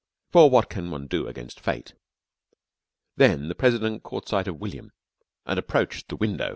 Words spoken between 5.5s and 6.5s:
approached the window.